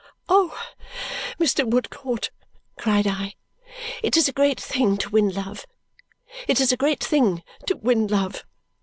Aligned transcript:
"Oh, 0.27 0.59
Mr. 1.39 1.63
Woodcourt," 1.63 2.31
cried 2.75 3.05
I, 3.05 3.35
"it 4.01 4.17
is 4.17 4.27
a 4.27 4.33
great 4.33 4.59
thing 4.59 4.97
to 4.97 5.11
win 5.11 5.29
love, 5.29 5.67
it 6.47 6.59
is 6.59 6.71
a 6.71 6.75
great 6.75 7.03
thing 7.03 7.43
to 7.67 7.77
win 7.77 8.07
love! 8.07 8.43